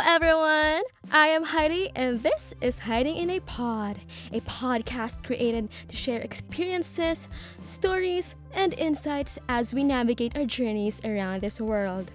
Hello, 0.00 0.14
everyone. 0.14 0.84
I 1.10 1.26
am 1.26 1.42
Heidi, 1.42 1.90
and 1.96 2.22
this 2.22 2.54
is 2.60 2.78
Heidi 2.78 3.18
in 3.18 3.30
a 3.30 3.40
Pod, 3.40 3.98
a 4.32 4.40
podcast 4.42 5.24
created 5.24 5.70
to 5.88 5.96
share 5.96 6.20
experiences, 6.20 7.28
stories, 7.64 8.36
and 8.52 8.74
insights 8.74 9.40
as 9.48 9.74
we 9.74 9.82
navigate 9.82 10.36
our 10.38 10.44
journeys 10.44 11.00
around 11.04 11.40
this 11.40 11.60
world. 11.60 12.12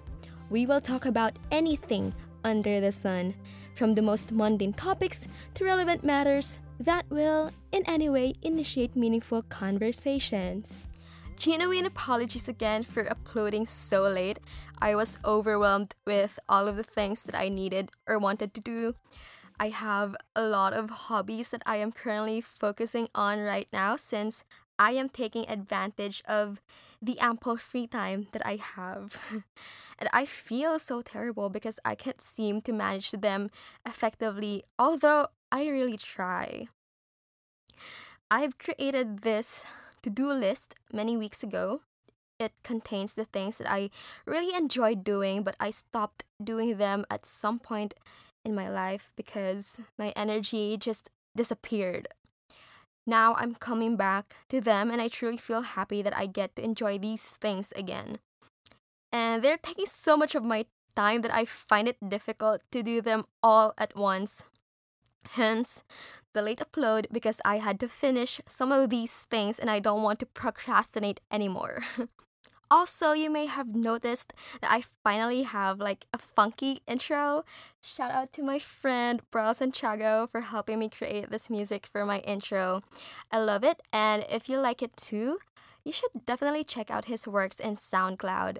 We 0.49 0.65
will 0.65 0.79
talk 0.79 1.05
about 1.05 1.37
anything 1.51 2.13
under 2.45 2.79
the 2.79 2.93
sun, 2.93 3.35
from 3.75 3.95
the 3.95 4.01
most 4.01 4.31
mundane 4.31 4.71
topics 4.71 5.27
to 5.55 5.65
relevant 5.65 6.05
matters 6.05 6.59
that 6.79 7.03
will, 7.09 7.51
in 7.73 7.83
any 7.85 8.07
way, 8.07 8.35
initiate 8.43 8.95
meaningful 8.95 9.41
conversations. 9.41 10.87
Genuine 11.35 11.85
apologies 11.85 12.47
again 12.47 12.83
for 12.83 13.09
uploading 13.09 13.65
so 13.65 14.03
late. 14.03 14.39
I 14.83 14.95
was 14.95 15.17
overwhelmed 15.23 15.95
with 16.05 16.39
all 16.49 16.67
of 16.67 16.75
the 16.75 16.83
things 16.83 17.23
that 17.23 17.39
I 17.39 17.47
needed 17.47 17.91
or 18.05 18.19
wanted 18.19 18.53
to 18.53 18.59
do. 18.59 18.95
I 19.57 19.69
have 19.69 20.13
a 20.35 20.43
lot 20.43 20.73
of 20.73 21.07
hobbies 21.07 21.51
that 21.51 21.63
I 21.65 21.77
am 21.77 21.93
currently 21.93 22.41
focusing 22.41 23.07
on 23.15 23.39
right 23.39 23.69
now 23.71 23.95
since 23.95 24.43
I 24.77 24.91
am 24.91 25.07
taking 25.07 25.47
advantage 25.47 26.21
of 26.27 26.61
the 27.01 27.17
ample 27.19 27.55
free 27.55 27.87
time 27.87 28.27
that 28.33 28.45
I 28.45 28.57
have. 28.57 29.21
and 29.99 30.09
I 30.11 30.25
feel 30.25 30.77
so 30.79 31.01
terrible 31.01 31.47
because 31.47 31.79
I 31.85 31.95
can't 31.95 32.19
seem 32.19 32.59
to 32.63 32.73
manage 32.73 33.11
them 33.11 33.51
effectively, 33.85 34.65
although 34.77 35.27
I 35.49 35.65
really 35.65 35.95
try. 35.95 36.67
I've 38.29 38.57
created 38.57 39.19
this 39.19 39.63
to 40.01 40.09
do 40.09 40.33
list 40.33 40.75
many 40.91 41.15
weeks 41.15 41.41
ago. 41.41 41.79
It 42.39 42.53
contains 42.63 43.13
the 43.13 43.25
things 43.25 43.57
that 43.57 43.71
I 43.71 43.89
really 44.25 44.55
enjoyed 44.55 45.03
doing, 45.03 45.43
but 45.43 45.55
I 45.59 45.69
stopped 45.69 46.23
doing 46.43 46.77
them 46.77 47.05
at 47.09 47.25
some 47.25 47.59
point 47.59 47.93
in 48.43 48.55
my 48.55 48.69
life 48.69 49.11
because 49.15 49.79
my 49.97 50.11
energy 50.15 50.75
just 50.77 51.09
disappeared. 51.35 52.07
Now 53.05 53.35
I'm 53.35 53.55
coming 53.55 53.95
back 53.95 54.33
to 54.49 54.61
them, 54.61 54.89
and 54.89 55.01
I 55.01 55.07
truly 55.07 55.37
feel 55.37 55.61
happy 55.61 56.01
that 56.01 56.15
I 56.15 56.25
get 56.25 56.55
to 56.55 56.63
enjoy 56.63 56.97
these 56.97 57.27
things 57.27 57.73
again. 57.75 58.19
And 59.11 59.43
they're 59.43 59.57
taking 59.57 59.85
so 59.85 60.15
much 60.17 60.35
of 60.35 60.43
my 60.43 60.65
time 60.95 61.21
that 61.21 61.33
I 61.33 61.45
find 61.45 61.87
it 61.87 61.97
difficult 62.07 62.61
to 62.71 62.81
do 62.81 63.01
them 63.01 63.25
all 63.41 63.73
at 63.77 63.95
once. 63.95 64.45
Hence, 65.31 65.83
the 66.33 66.41
late 66.41 66.59
upload 66.59 67.05
because 67.11 67.41
I 67.45 67.57
had 67.57 67.79
to 67.79 67.87
finish 67.87 68.41
some 68.47 68.71
of 68.71 68.89
these 68.89 69.25
things 69.29 69.59
and 69.59 69.69
I 69.69 69.79
don't 69.79 70.03
want 70.03 70.19
to 70.19 70.25
procrastinate 70.25 71.21
anymore. 71.31 71.83
also, 72.71 73.13
you 73.13 73.29
may 73.29 73.45
have 73.45 73.75
noticed 73.75 74.33
that 74.61 74.71
I 74.71 74.83
finally 75.03 75.43
have 75.43 75.79
like 75.79 76.05
a 76.13 76.17
funky 76.17 76.81
intro. 76.87 77.45
Shout 77.81 78.11
out 78.11 78.33
to 78.33 78.43
my 78.43 78.59
friend 78.59 79.21
Bro 79.31 79.53
Santiago 79.53 80.27
for 80.27 80.41
helping 80.41 80.79
me 80.79 80.89
create 80.89 81.29
this 81.29 81.49
music 81.49 81.87
for 81.91 82.05
my 82.05 82.19
intro. 82.19 82.81
I 83.31 83.39
love 83.39 83.63
it, 83.63 83.81
and 83.91 84.25
if 84.29 84.49
you 84.49 84.59
like 84.59 84.81
it 84.81 84.97
too, 84.97 85.37
you 85.85 85.91
should 85.91 86.25
definitely 86.25 86.63
check 86.63 86.89
out 86.89 87.05
his 87.05 87.27
works 87.27 87.59
in 87.59 87.75
SoundCloud. 87.75 88.59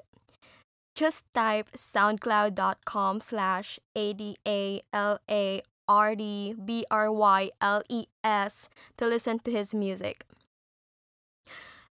Just 0.96 1.26
type 1.34 1.72
soundcloud.com 1.72 3.22
slash 3.22 3.80
A-D-A-L-A 3.96 5.62
R 5.88 6.16
D 6.16 6.54
B 6.54 6.86
R 6.90 7.12
Y 7.12 7.52
L 7.62 7.82
E 7.90 8.06
S 8.24 8.70
to 8.98 9.08
listen 9.08 9.40
to 9.40 9.52
his 9.52 9.74
music. 9.74 10.26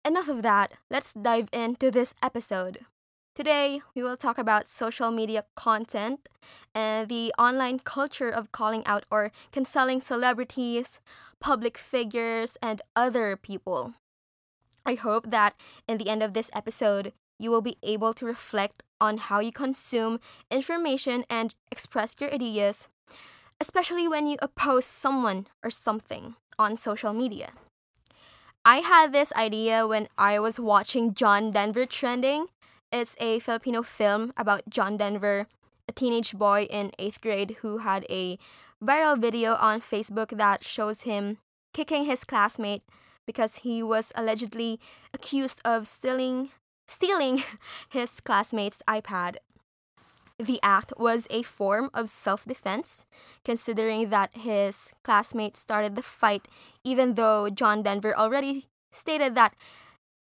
Enough 0.04 0.28
of 0.28 0.42
that, 0.42 0.72
let's 0.90 1.12
dive 1.12 1.48
into 1.52 1.90
this 1.90 2.14
episode. 2.22 2.86
Today, 3.34 3.82
we 3.94 4.02
will 4.02 4.16
talk 4.16 4.38
about 4.38 4.66
social 4.66 5.10
media 5.10 5.44
content 5.56 6.28
and 6.74 7.08
the 7.08 7.34
online 7.38 7.80
culture 7.80 8.30
of 8.30 8.52
calling 8.52 8.86
out 8.86 9.04
or 9.10 9.30
canceling 9.52 10.00
celebrities, 10.00 11.00
public 11.40 11.76
figures, 11.76 12.56
and 12.62 12.80
other 12.94 13.36
people. 13.36 13.94
I 14.86 14.94
hope 14.94 15.30
that 15.30 15.54
in 15.88 15.98
the 15.98 16.08
end 16.08 16.22
of 16.22 16.32
this 16.32 16.50
episode, 16.54 17.12
you 17.38 17.50
will 17.50 17.60
be 17.60 17.76
able 17.82 18.14
to 18.14 18.24
reflect 18.24 18.82
on 19.00 19.18
how 19.18 19.40
you 19.40 19.52
consume 19.52 20.20
information 20.50 21.24
and 21.28 21.54
express 21.70 22.16
your 22.18 22.32
ideas 22.32 22.88
especially 23.60 24.08
when 24.08 24.26
you 24.26 24.36
oppose 24.40 24.84
someone 24.84 25.46
or 25.62 25.70
something 25.70 26.34
on 26.58 26.76
social 26.76 27.12
media. 27.12 27.50
I 28.64 28.78
had 28.78 29.12
this 29.12 29.32
idea 29.34 29.86
when 29.86 30.08
I 30.18 30.38
was 30.38 30.58
watching 30.58 31.14
John 31.14 31.52
Denver 31.52 31.86
Trending. 31.86 32.46
It's 32.90 33.14
a 33.20 33.38
Filipino 33.38 33.82
film 33.82 34.32
about 34.36 34.68
John 34.68 34.96
Denver, 34.96 35.46
a 35.88 35.92
teenage 35.92 36.34
boy 36.34 36.66
in 36.70 36.90
8th 36.98 37.20
grade 37.20 37.56
who 37.60 37.78
had 37.78 38.04
a 38.10 38.38
viral 38.82 39.18
video 39.20 39.54
on 39.54 39.80
Facebook 39.80 40.36
that 40.36 40.64
shows 40.64 41.02
him 41.02 41.38
kicking 41.72 42.06
his 42.06 42.24
classmate 42.24 42.82
because 43.26 43.58
he 43.58 43.82
was 43.82 44.12
allegedly 44.14 44.80
accused 45.12 45.60
of 45.64 45.86
stealing 45.86 46.50
stealing 46.88 47.42
his 47.88 48.20
classmate's 48.20 48.82
iPad. 48.88 49.36
The 50.38 50.60
act 50.62 50.92
was 50.98 51.26
a 51.30 51.42
form 51.42 51.90
of 51.94 52.10
self 52.10 52.44
defense, 52.44 53.06
considering 53.44 54.10
that 54.10 54.36
his 54.36 54.92
classmate 55.02 55.56
started 55.56 55.96
the 55.96 56.02
fight, 56.02 56.46
even 56.84 57.14
though 57.14 57.48
John 57.48 57.82
Denver 57.82 58.14
already 58.14 58.66
stated 58.92 59.34
that 59.34 59.54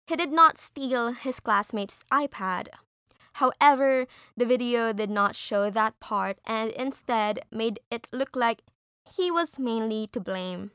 he 0.07 0.15
did 0.15 0.31
not 0.31 0.57
steal 0.57 1.11
his 1.11 1.39
classmate's 1.39 2.05
iPad. 2.11 2.67
However, 3.33 4.07
the 4.37 4.45
video 4.45 4.93
did 4.93 5.09
not 5.09 5.35
show 5.35 5.69
that 5.69 5.99
part 5.99 6.37
and 6.45 6.71
instead 6.71 7.41
made 7.51 7.79
it 7.91 8.07
look 8.13 8.35
like 8.35 8.61
he 9.03 9.29
was 9.29 9.59
mainly 9.59 10.07
to 10.13 10.21
blame 10.21 10.71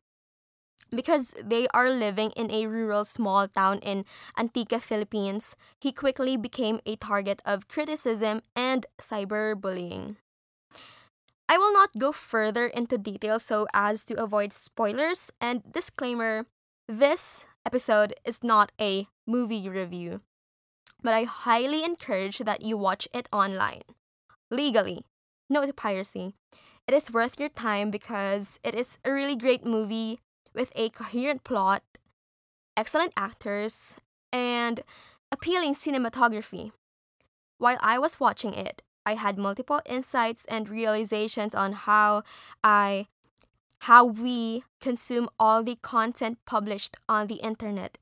because 0.90 1.34
they 1.42 1.66
are 1.72 1.90
living 1.90 2.30
in 2.32 2.50
a 2.50 2.66
rural 2.66 3.04
small 3.04 3.48
town 3.48 3.78
in 3.78 4.04
Antique, 4.36 4.80
Philippines, 4.80 5.56
he 5.80 5.92
quickly 5.92 6.36
became 6.36 6.80
a 6.84 6.96
target 6.96 7.40
of 7.44 7.68
criticism 7.68 8.42
and 8.54 8.86
cyberbullying. 9.00 10.16
I 11.48 11.58
will 11.58 11.72
not 11.72 11.98
go 11.98 12.12
further 12.12 12.66
into 12.66 12.96
detail 12.96 13.38
so 13.38 13.66
as 13.74 14.04
to 14.04 14.22
avoid 14.22 14.52
spoilers 14.52 15.32
and 15.40 15.62
disclaimer 15.72 16.46
this 16.86 17.46
episode 17.66 18.14
is 18.24 18.44
not 18.44 18.72
a 18.80 19.08
movie 19.26 19.68
review, 19.68 20.20
but 21.02 21.14
I 21.14 21.24
highly 21.24 21.84
encourage 21.84 22.38
that 22.38 22.62
you 22.62 22.76
watch 22.76 23.08
it 23.12 23.28
online. 23.32 23.82
Legally, 24.50 25.04
no 25.48 25.66
to 25.66 25.72
piracy. 25.72 26.34
It 26.86 26.94
is 26.94 27.12
worth 27.12 27.38
your 27.38 27.48
time 27.48 27.90
because 27.90 28.58
it 28.64 28.74
is 28.74 28.98
a 29.04 29.12
really 29.12 29.36
great 29.36 29.64
movie 29.64 30.20
with 30.54 30.72
a 30.74 30.90
coherent 30.90 31.44
plot, 31.44 31.82
excellent 32.76 33.12
actors, 33.16 33.96
and 34.32 34.82
appealing 35.32 35.74
cinematography. 35.74 36.72
While 37.58 37.78
I 37.80 37.98
was 37.98 38.20
watching 38.20 38.54
it, 38.54 38.82
I 39.04 39.14
had 39.14 39.38
multiple 39.38 39.80
insights 39.86 40.44
and 40.46 40.68
realizations 40.68 41.54
on 41.54 41.72
how 41.72 42.22
I 42.62 43.06
how 43.84 44.04
we 44.04 44.62
consume 44.80 45.28
all 45.38 45.62
the 45.62 45.78
content 45.80 46.38
published 46.44 46.96
on 47.08 47.26
the 47.28 47.36
internet. 47.36 47.96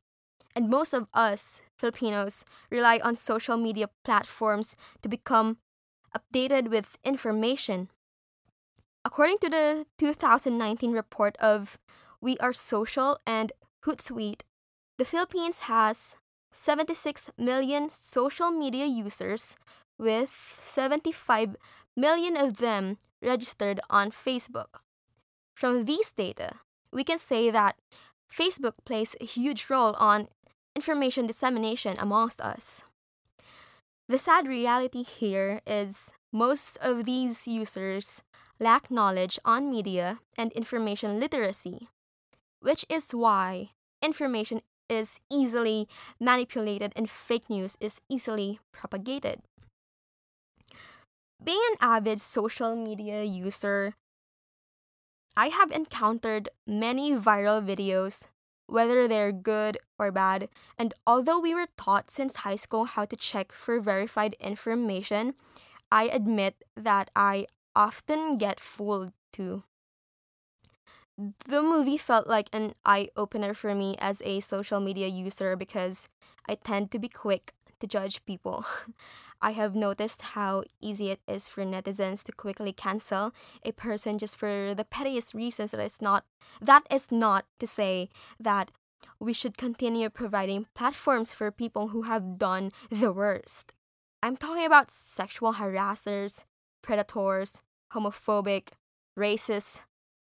And 0.56 0.68
most 0.68 0.92
of 0.92 1.06
us 1.14 1.62
Filipinos 1.76 2.44
rely 2.68 2.98
on 3.04 3.14
social 3.14 3.56
media 3.56 3.88
platforms 4.04 4.74
to 5.02 5.08
become 5.08 5.58
updated 6.16 6.68
with 6.68 6.98
information. 7.04 7.90
According 9.04 9.38
to 9.38 9.48
the 9.48 9.86
2019 9.98 10.92
report 10.92 11.36
of 11.36 11.78
we 12.20 12.36
Are 12.38 12.52
Social, 12.52 13.18
and 13.26 13.52
Hootsuite, 13.84 14.42
the 14.98 15.04
Philippines 15.04 15.60
has 15.70 16.16
76 16.52 17.30
million 17.38 17.90
social 17.90 18.50
media 18.50 18.86
users, 18.86 19.56
with 19.98 20.30
75 20.60 21.56
million 21.96 22.36
of 22.36 22.58
them 22.58 22.96
registered 23.22 23.80
on 23.90 24.10
Facebook. 24.10 24.82
From 25.54 25.84
these 25.84 26.10
data, 26.10 26.56
we 26.92 27.04
can 27.04 27.18
say 27.18 27.50
that 27.50 27.76
Facebook 28.30 28.74
plays 28.84 29.14
a 29.20 29.24
huge 29.24 29.66
role 29.70 29.94
on 29.98 30.28
information 30.74 31.26
dissemination 31.26 31.96
amongst 31.98 32.40
us. 32.40 32.84
The 34.08 34.18
sad 34.18 34.46
reality 34.46 35.02
here 35.02 35.60
is 35.66 36.12
most 36.32 36.78
of 36.80 37.04
these 37.04 37.46
users 37.46 38.22
lack 38.58 38.90
knowledge 38.90 39.38
on 39.44 39.70
media 39.70 40.18
and 40.36 40.52
information 40.52 41.20
literacy 41.20 41.88
which 42.60 42.84
is 42.88 43.12
why 43.12 43.70
information 44.02 44.60
is 44.88 45.20
easily 45.30 45.88
manipulated 46.18 46.92
and 46.96 47.10
fake 47.10 47.48
news 47.50 47.76
is 47.80 48.00
easily 48.08 48.58
propagated. 48.72 49.42
Being 51.42 51.60
an 51.70 51.76
avid 51.80 52.20
social 52.20 52.74
media 52.74 53.22
user, 53.22 53.94
I 55.36 55.48
have 55.48 55.70
encountered 55.70 56.48
many 56.66 57.12
viral 57.12 57.62
videos, 57.62 58.26
whether 58.66 59.06
they're 59.06 59.30
good 59.30 59.78
or 59.98 60.10
bad, 60.10 60.48
and 60.76 60.92
although 61.06 61.38
we 61.38 61.54
were 61.54 61.68
taught 61.76 62.10
since 62.10 62.42
high 62.42 62.56
school 62.56 62.86
how 62.86 63.04
to 63.04 63.14
check 63.14 63.52
for 63.52 63.78
verified 63.78 64.34
information, 64.40 65.34
I 65.92 66.08
admit 66.08 66.64
that 66.76 67.10
I 67.14 67.46
often 67.76 68.36
get 68.36 68.58
fooled 68.58 69.12
too. 69.32 69.62
The 71.18 71.62
movie 71.62 71.96
felt 71.96 72.28
like 72.28 72.48
an 72.52 72.74
eye 72.86 73.08
opener 73.16 73.52
for 73.52 73.74
me 73.74 73.96
as 73.98 74.22
a 74.24 74.38
social 74.38 74.78
media 74.78 75.08
user 75.08 75.56
because 75.56 76.08
I 76.48 76.54
tend 76.54 76.92
to 76.92 76.98
be 77.00 77.08
quick 77.08 77.54
to 77.80 77.88
judge 77.88 78.24
people. 78.24 78.64
I 79.42 79.52
have 79.52 79.74
noticed 79.74 80.22
how 80.34 80.62
easy 80.80 81.10
it 81.10 81.20
is 81.26 81.48
for 81.48 81.64
netizens 81.64 82.22
to 82.24 82.32
quickly 82.32 82.72
cancel 82.72 83.32
a 83.64 83.72
person 83.72 84.18
just 84.18 84.36
for 84.36 84.74
the 84.74 84.84
pettiest 84.84 85.34
reasons 85.34 85.70
that 85.72 85.80
is 85.80 86.00
not 86.02 86.24
that 86.60 86.84
is 86.90 87.12
not 87.12 87.46
to 87.60 87.66
say 87.66 88.08
that 88.40 88.70
we 89.20 89.32
should 89.32 89.56
continue 89.56 90.10
providing 90.10 90.66
platforms 90.74 91.32
for 91.32 91.50
people 91.50 91.88
who 91.88 92.02
have 92.02 92.38
done 92.38 92.70
the 92.90 93.12
worst. 93.12 93.72
I'm 94.22 94.36
talking 94.36 94.66
about 94.66 94.90
sexual 94.90 95.54
harassers, 95.54 96.44
predators, 96.82 97.62
homophobic, 97.92 98.70
racist, 99.16 99.82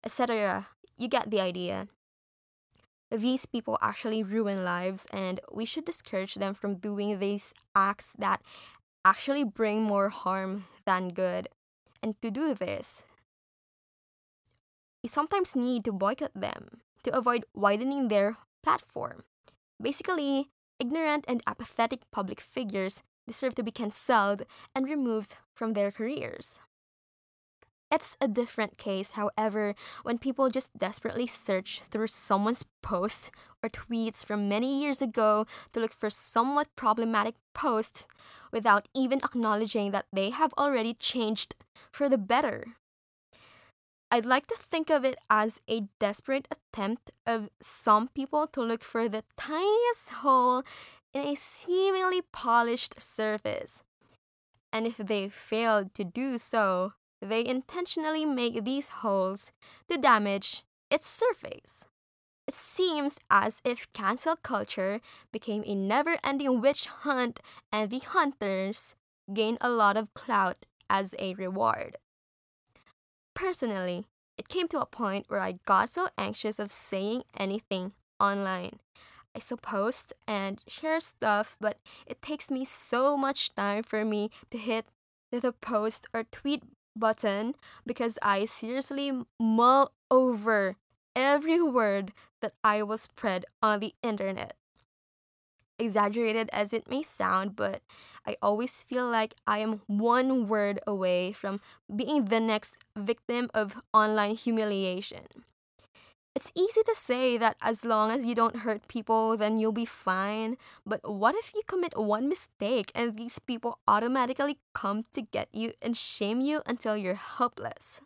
etc. 0.04 0.68
You 1.00 1.08
get 1.08 1.30
the 1.30 1.40
idea. 1.40 1.88
These 3.10 3.46
people 3.46 3.78
actually 3.80 4.22
ruin 4.22 4.64
lives, 4.64 5.06
and 5.10 5.40
we 5.50 5.64
should 5.64 5.86
discourage 5.86 6.34
them 6.34 6.52
from 6.52 6.76
doing 6.76 7.18
these 7.18 7.54
acts 7.74 8.12
that 8.18 8.42
actually 9.02 9.44
bring 9.44 9.82
more 9.82 10.10
harm 10.10 10.66
than 10.84 11.08
good. 11.08 11.48
And 12.02 12.20
to 12.20 12.30
do 12.30 12.52
this, 12.52 13.06
we 15.02 15.08
sometimes 15.08 15.56
need 15.56 15.84
to 15.84 15.92
boycott 15.92 16.32
them 16.34 16.84
to 17.04 17.16
avoid 17.16 17.46
widening 17.54 18.08
their 18.08 18.36
platform. 18.62 19.24
Basically, 19.80 20.50
ignorant 20.78 21.24
and 21.26 21.42
apathetic 21.46 22.02
public 22.12 22.42
figures 22.42 23.02
deserve 23.26 23.54
to 23.54 23.62
be 23.62 23.72
cancelled 23.72 24.42
and 24.74 24.84
removed 24.84 25.36
from 25.54 25.72
their 25.72 25.90
careers. 25.90 26.60
It's 27.92 28.16
a 28.20 28.28
different 28.28 28.78
case, 28.78 29.12
however, 29.12 29.74
when 30.04 30.18
people 30.18 30.48
just 30.48 30.78
desperately 30.78 31.26
search 31.26 31.82
through 31.82 32.06
someone's 32.06 32.64
posts 32.82 33.32
or 33.64 33.68
tweets 33.68 34.24
from 34.24 34.48
many 34.48 34.80
years 34.80 35.02
ago 35.02 35.44
to 35.72 35.80
look 35.80 35.92
for 35.92 36.08
somewhat 36.08 36.68
problematic 36.76 37.34
posts 37.52 38.06
without 38.52 38.86
even 38.94 39.18
acknowledging 39.18 39.90
that 39.90 40.06
they 40.12 40.30
have 40.30 40.54
already 40.56 40.94
changed 40.94 41.56
for 41.90 42.08
the 42.08 42.18
better. 42.18 42.76
I'd 44.12 44.26
like 44.26 44.46
to 44.48 44.56
think 44.56 44.88
of 44.90 45.04
it 45.04 45.16
as 45.28 45.60
a 45.68 45.88
desperate 45.98 46.46
attempt 46.50 47.10
of 47.26 47.48
some 47.60 48.08
people 48.08 48.46
to 48.48 48.60
look 48.60 48.82
for 48.82 49.08
the 49.08 49.24
tiniest 49.36 50.10
hole 50.22 50.62
in 51.12 51.22
a 51.22 51.34
seemingly 51.34 52.22
polished 52.32 53.00
surface. 53.00 53.82
And 54.72 54.86
if 54.86 54.96
they 54.96 55.28
failed 55.28 55.94
to 55.94 56.04
do 56.04 56.38
so, 56.38 56.94
they 57.20 57.44
intentionally 57.46 58.24
make 58.24 58.64
these 58.64 58.88
holes 58.88 59.52
to 59.88 59.96
damage 59.96 60.64
its 60.90 61.08
surface. 61.08 61.86
It 62.46 62.54
seems 62.54 63.18
as 63.30 63.62
if 63.64 63.92
cancel 63.92 64.36
culture 64.36 65.00
became 65.30 65.62
a 65.66 65.74
never 65.74 66.18
ending 66.24 66.60
witch 66.60 66.86
hunt 66.86 67.40
and 67.70 67.90
the 67.90 68.00
hunters 68.00 68.96
gain 69.32 69.56
a 69.60 69.70
lot 69.70 69.96
of 69.96 70.12
clout 70.14 70.66
as 70.88 71.14
a 71.18 71.34
reward. 71.34 71.96
Personally, 73.34 74.06
it 74.36 74.48
came 74.48 74.66
to 74.68 74.80
a 74.80 74.86
point 74.86 75.26
where 75.28 75.40
I 75.40 75.60
got 75.64 75.90
so 75.90 76.08
anxious 76.18 76.58
of 76.58 76.70
saying 76.70 77.22
anything 77.38 77.92
online. 78.18 78.80
I 79.34 79.38
suppose 79.38 80.06
and 80.26 80.60
share 80.66 80.98
stuff, 80.98 81.56
but 81.60 81.78
it 82.06 82.20
takes 82.20 82.50
me 82.50 82.64
so 82.64 83.16
much 83.16 83.54
time 83.54 83.84
for 83.84 84.04
me 84.04 84.30
to 84.50 84.58
hit 84.58 84.86
the 85.30 85.52
post 85.52 86.06
or 86.12 86.24
tweet 86.24 86.64
button 86.96 87.54
because 87.86 88.18
I 88.22 88.44
seriously 88.44 89.12
mull 89.38 89.92
over 90.10 90.76
every 91.14 91.60
word 91.60 92.12
that 92.40 92.52
I 92.64 92.82
will 92.82 92.98
spread 92.98 93.44
on 93.62 93.80
the 93.80 93.94
internet 94.02 94.56
exaggerated 95.78 96.50
as 96.52 96.72
it 96.72 96.88
may 96.88 97.02
sound, 97.02 97.56
but 97.56 97.80
I 98.26 98.36
always 98.42 98.84
feel 98.84 99.08
like 99.08 99.34
I 99.46 99.58
am 99.58 99.80
one 99.86 100.46
word 100.46 100.78
away 100.86 101.32
from 101.32 101.60
being 101.94 102.26
the 102.26 102.40
next 102.40 102.84
victim 102.96 103.50
of 103.54 103.80
online 103.92 104.36
humiliation. 104.36 105.26
It's 106.34 106.52
easy 106.54 106.82
to 106.86 106.94
say 106.94 107.36
that 107.38 107.56
as 107.60 107.84
long 107.84 108.10
as 108.10 108.24
you 108.24 108.34
don't 108.34 108.62
hurt 108.62 108.86
people, 108.86 109.36
then 109.36 109.58
you'll 109.58 109.72
be 109.72 109.84
fine. 109.84 110.56
But 110.86 111.00
what 111.02 111.34
if 111.34 111.52
you 111.54 111.62
commit 111.66 111.98
one 111.98 112.28
mistake 112.28 112.92
and 112.94 113.16
these 113.16 113.38
people 113.40 113.78
automatically 113.88 114.58
come 114.72 115.04
to 115.12 115.22
get 115.22 115.48
you 115.52 115.72
and 115.82 115.96
shame 115.96 116.40
you 116.40 116.62
until 116.66 116.96
you're 116.96 117.14
helpless? 117.14 118.00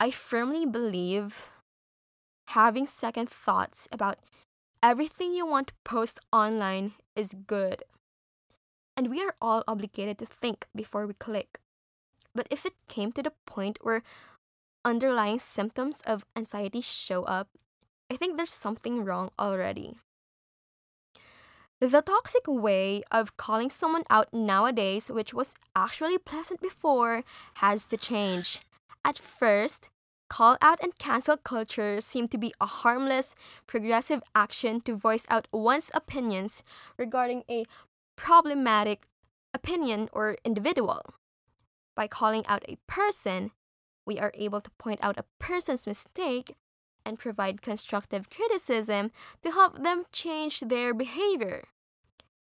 I 0.00 0.10
firmly 0.10 0.66
believe 0.66 1.48
having 2.48 2.86
second 2.86 3.28
thoughts 3.28 3.88
about 3.92 4.18
Everything 4.80 5.34
you 5.34 5.44
want 5.44 5.68
to 5.68 5.74
post 5.82 6.20
online 6.32 6.92
is 7.16 7.34
good. 7.34 7.82
And 8.96 9.10
we 9.10 9.20
are 9.20 9.34
all 9.42 9.64
obligated 9.66 10.18
to 10.18 10.26
think 10.26 10.66
before 10.74 11.04
we 11.04 11.14
click. 11.14 11.58
But 12.32 12.46
if 12.48 12.64
it 12.64 12.74
came 12.86 13.10
to 13.12 13.22
the 13.22 13.32
point 13.44 13.78
where 13.82 14.04
underlying 14.88 15.38
symptoms 15.38 16.02
of 16.06 16.24
anxiety 16.34 16.80
show 16.80 17.24
up, 17.24 17.48
I 18.10 18.16
think 18.16 18.36
there's 18.36 18.52
something 18.52 19.04
wrong 19.04 19.30
already. 19.38 19.98
The 21.80 22.02
toxic 22.02 22.48
way 22.48 23.02
of 23.12 23.36
calling 23.36 23.70
someone 23.70 24.02
out 24.10 24.32
nowadays, 24.32 25.10
which 25.10 25.32
was 25.32 25.54
actually 25.76 26.18
pleasant 26.18 26.60
before, 26.60 27.22
has 27.62 27.84
to 27.86 27.96
change. 27.96 28.60
At 29.04 29.18
first, 29.18 29.88
Call 30.28 30.58
out 30.60 30.78
and 30.82 30.96
cancel 30.98 31.36
culture 31.38 32.00
seemed 32.00 32.30
to 32.32 32.38
be 32.38 32.52
a 32.60 32.66
harmless, 32.66 33.34
progressive 33.66 34.22
action 34.34 34.80
to 34.82 34.94
voice 34.94 35.26
out 35.30 35.48
one's 35.52 35.90
opinions 35.94 36.62
regarding 36.98 37.44
a 37.50 37.64
problematic 38.16 39.06
opinion 39.54 40.08
or 40.12 40.36
individual. 40.44 41.00
By 41.96 42.08
calling 42.08 42.44
out 42.46 42.62
a 42.68 42.76
person, 42.86 43.52
we 44.08 44.18
are 44.18 44.32
able 44.34 44.62
to 44.62 44.70
point 44.78 44.98
out 45.02 45.18
a 45.18 45.28
person's 45.38 45.86
mistake 45.86 46.56
and 47.04 47.18
provide 47.18 47.60
constructive 47.60 48.30
criticism 48.30 49.12
to 49.42 49.50
help 49.50 49.82
them 49.82 50.04
change 50.12 50.60
their 50.60 50.94
behavior. 50.94 51.64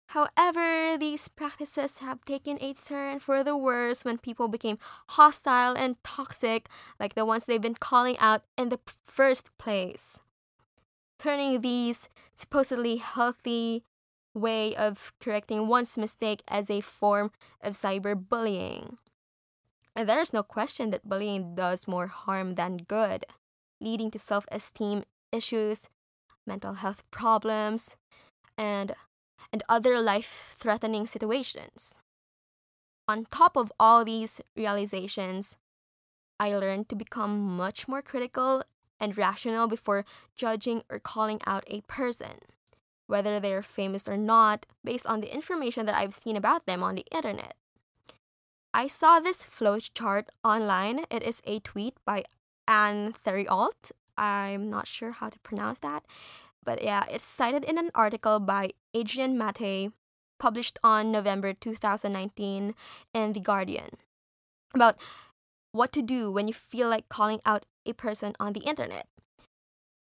However, 0.09 0.95
these 0.97 1.27
practices 1.27 1.99
have 1.99 2.23
taken 2.23 2.61
a 2.61 2.73
turn 2.73 3.17
for 3.19 3.43
the 3.43 3.57
worse 3.57 4.05
when 4.05 4.19
people 4.19 4.47
became 4.47 4.77
hostile 5.17 5.73
and 5.73 5.97
toxic, 6.03 6.69
like 6.99 7.15
the 7.15 7.25
ones 7.25 7.45
they've 7.45 7.59
been 7.59 7.73
calling 7.73 8.17
out 8.19 8.43
in 8.55 8.69
the 8.69 8.79
first 9.03 9.49
place. 9.57 10.21
Turning 11.17 11.61
these 11.61 12.09
supposedly 12.35 12.97
healthy 12.97 13.83
way 14.35 14.75
of 14.75 15.13
correcting 15.19 15.67
one's 15.67 15.97
mistake 15.97 16.43
as 16.47 16.69
a 16.69 16.81
form 16.81 17.31
of 17.61 17.73
cyberbullying. 17.73 18.97
And 19.95 20.09
there 20.09 20.19
is 20.19 20.33
no 20.33 20.43
question 20.43 20.91
that 20.91 21.07
bullying 21.07 21.55
does 21.55 21.87
more 21.87 22.07
harm 22.07 22.55
than 22.55 22.77
good, 22.77 23.25
leading 23.79 24.11
to 24.11 24.19
self 24.19 24.45
esteem 24.51 25.03
issues, 25.31 25.89
mental 26.45 26.73
health 26.73 27.03
problems, 27.11 27.95
and 28.57 28.93
and 29.53 29.63
other 29.69 30.01
life 30.01 30.55
threatening 30.59 31.05
situations. 31.05 31.95
On 33.07 33.25
top 33.25 33.55
of 33.55 33.71
all 33.79 34.03
these 34.03 34.41
realizations, 34.57 35.55
I 36.39 36.53
learned 36.55 36.89
to 36.89 36.95
become 36.95 37.39
much 37.55 37.87
more 37.87 38.01
critical 38.01 38.63
and 38.99 39.17
rational 39.17 39.67
before 39.67 40.05
judging 40.35 40.83
or 40.89 40.99
calling 40.99 41.39
out 41.45 41.63
a 41.67 41.81
person, 41.81 42.39
whether 43.07 43.39
they 43.39 43.53
are 43.53 43.61
famous 43.61 44.07
or 44.07 44.17
not, 44.17 44.65
based 44.83 45.05
on 45.05 45.21
the 45.21 45.33
information 45.33 45.85
that 45.85 45.95
I've 45.95 46.13
seen 46.13 46.35
about 46.35 46.65
them 46.65 46.83
on 46.83 46.95
the 46.95 47.05
internet. 47.11 47.55
I 48.75 48.87
saw 48.87 49.21
this 49.21 49.41
flowchart 49.41 50.25
online. 50.43 51.05
It 51.09 51.23
is 51.23 51.41
a 51.45 51.61
tweet 51.61 51.95
by 52.05 52.25
Anne 52.67 53.13
Theriault. 53.13 53.93
I'm 54.17 54.69
not 54.69 54.85
sure 54.85 55.11
how 55.11 55.29
to 55.29 55.39
pronounce 55.39 55.79
that. 55.79 56.03
But 56.61 56.83
yeah, 56.83 57.05
it's 57.09 57.23
cited 57.23 57.63
in 57.63 57.77
an 57.77 57.89
article 57.95 58.41
by 58.41 58.71
Adrian 58.93 59.37
Mate, 59.37 59.93
published 60.39 60.77
on 60.83 61.09
November 61.09 61.53
2019 61.53 62.75
in 63.13 63.31
The 63.31 63.39
Guardian, 63.39 63.91
about 64.73 64.97
what 65.71 65.93
to 65.93 66.01
do 66.01 66.29
when 66.29 66.49
you 66.49 66.53
feel 66.53 66.89
like 66.89 67.07
calling 67.07 67.39
out 67.45 67.65
a 67.85 67.93
person 67.93 68.35
on 68.41 68.51
the 68.51 68.67
internet. 68.67 69.07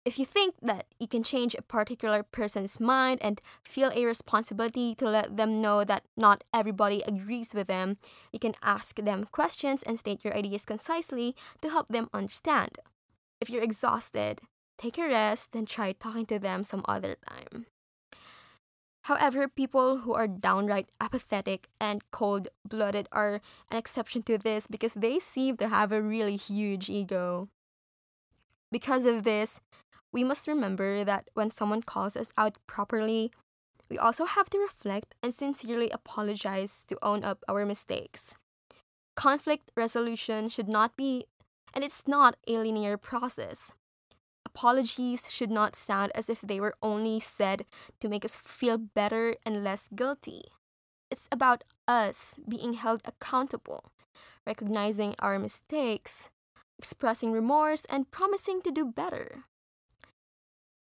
If 0.02 0.18
you 0.18 0.24
think 0.24 0.54
that 0.62 0.86
you 0.98 1.06
can 1.06 1.22
change 1.22 1.54
a 1.54 1.62
particular 1.62 2.22
person's 2.22 2.80
mind 2.80 3.18
and 3.20 3.40
feel 3.62 3.92
a 3.94 4.06
responsibility 4.06 4.94
to 4.94 5.04
let 5.04 5.36
them 5.36 5.60
know 5.60 5.84
that 5.84 6.04
not 6.16 6.42
everybody 6.54 7.02
agrees 7.06 7.52
with 7.52 7.66
them, 7.66 7.98
you 8.32 8.38
can 8.38 8.54
ask 8.62 8.96
them 8.96 9.26
questions 9.30 9.82
and 9.82 9.98
state 9.98 10.24
your 10.24 10.34
ideas 10.34 10.64
concisely 10.64 11.36
to 11.60 11.68
help 11.68 11.88
them 11.88 12.08
understand. 12.14 12.78
If 13.42 13.50
you're 13.50 13.62
exhausted, 13.62 14.40
take 14.78 14.96
a 14.96 15.06
rest, 15.06 15.52
then 15.52 15.66
try 15.66 15.92
talking 15.92 16.24
to 16.26 16.38
them 16.38 16.64
some 16.64 16.84
other 16.88 17.16
time. 17.28 17.66
However, 19.04 19.48
people 19.48 19.98
who 19.98 20.14
are 20.14 20.28
downright 20.28 20.88
apathetic 20.98 21.68
and 21.78 22.02
cold 22.10 22.48
blooded 22.66 23.06
are 23.12 23.40
an 23.70 23.76
exception 23.76 24.22
to 24.24 24.38
this 24.38 24.66
because 24.66 24.94
they 24.94 25.18
seem 25.18 25.58
to 25.58 25.68
have 25.68 25.92
a 25.92 26.02
really 26.02 26.36
huge 26.36 26.88
ego. 26.88 27.48
Because 28.72 29.04
of 29.04 29.24
this, 29.24 29.60
we 30.12 30.24
must 30.24 30.48
remember 30.48 31.04
that 31.04 31.28
when 31.34 31.50
someone 31.50 31.82
calls 31.82 32.16
us 32.16 32.32
out 32.36 32.58
properly, 32.66 33.30
we 33.88 33.98
also 33.98 34.24
have 34.24 34.50
to 34.50 34.58
reflect 34.58 35.14
and 35.22 35.34
sincerely 35.34 35.90
apologize 35.90 36.84
to 36.88 36.98
own 37.02 37.24
up 37.24 37.44
our 37.48 37.66
mistakes. 37.66 38.36
Conflict 39.16 39.70
resolution 39.76 40.48
should 40.48 40.68
not 40.68 40.96
be, 40.96 41.26
and 41.74 41.84
it's 41.84 42.06
not 42.06 42.36
a 42.46 42.58
linear 42.58 42.96
process. 42.96 43.72
Apologies 44.46 45.30
should 45.30 45.50
not 45.50 45.76
sound 45.76 46.10
as 46.14 46.30
if 46.30 46.40
they 46.40 46.60
were 46.60 46.74
only 46.82 47.20
said 47.20 47.66
to 48.00 48.08
make 48.08 48.24
us 48.24 48.36
feel 48.36 48.78
better 48.78 49.34
and 49.44 49.62
less 49.62 49.88
guilty. 49.94 50.42
It's 51.10 51.28
about 51.30 51.64
us 51.86 52.38
being 52.48 52.74
held 52.74 53.02
accountable, 53.04 53.92
recognizing 54.46 55.14
our 55.18 55.38
mistakes, 55.38 56.30
expressing 56.78 57.32
remorse, 57.32 57.84
and 57.86 58.10
promising 58.10 58.62
to 58.62 58.70
do 58.70 58.84
better. 58.84 59.44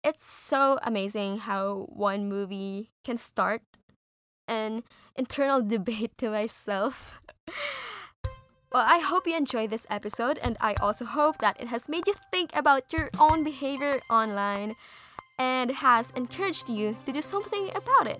It's 0.05 0.29
so 0.29 0.79
amazing 0.83 1.39
how 1.47 1.87
one 1.89 2.29
movie 2.29 2.91
can 3.05 3.17
start 3.17 3.63
an 4.49 4.83
internal 5.15 5.63
debate 5.75 6.19
to 6.19 6.31
myself. 6.31 7.21
Well, 8.73 8.87
I 8.89 9.01
hope 9.01 9.27
you 9.27 9.37
enjoyed 9.37 9.69
this 9.69 9.87
episode, 9.91 10.39
and 10.43 10.57
I 10.59 10.73
also 10.81 11.05
hope 11.05 11.37
that 11.45 11.61
it 11.61 11.69
has 11.69 11.91
made 11.91 12.07
you 12.07 12.15
think 12.33 12.57
about 12.57 12.91
your 12.91 13.11
own 13.21 13.45
behavior 13.45 14.01
online 14.09 14.77
and 15.39 15.71
has 15.71 16.11
encouraged 16.17 16.71
you 16.71 16.97
to 17.05 17.13
do 17.13 17.21
something 17.21 17.69
about 17.75 18.07
it. 18.07 18.19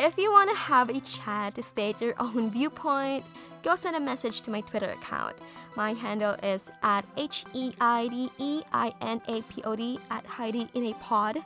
If 0.00 0.18
you 0.18 0.32
want 0.32 0.50
to 0.50 0.56
have 0.56 0.90
a 0.90 0.98
chat 0.98 1.54
to 1.54 1.62
state 1.62 2.00
your 2.00 2.14
own 2.18 2.50
viewpoint, 2.50 3.22
go 3.62 3.74
send 3.74 3.96
a 3.96 4.00
message 4.00 4.40
to 4.42 4.50
my 4.50 4.60
Twitter 4.60 4.90
account. 4.90 5.36
My 5.76 5.92
handle 5.94 6.36
is 6.42 6.70
at 6.82 7.04
H 7.16 7.44
E 7.54 7.72
I 7.80 8.08
D 8.08 8.30
E 8.38 8.62
I 8.72 8.92
N 9.00 9.22
A 9.28 9.42
P 9.42 9.62
O 9.64 9.74
D 9.74 9.98
at 10.10 10.26
Heidi 10.26 10.68
in 10.74 10.86
a 10.86 10.92
pod. 10.94 11.38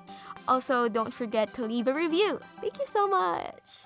Also, 0.49 0.89
don't 0.89 1.13
forget 1.13 1.55
to 1.55 1.65
leave 1.65 1.89
a 1.89 1.95
review. 1.95 2.41
Thank 2.61 2.79
you 2.79 2.87
so 2.87 3.07
much. 3.07 3.86